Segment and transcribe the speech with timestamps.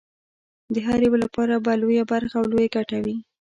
[0.73, 3.17] د هر یوه لپاره به لویه برخه او لویه ګټه وي.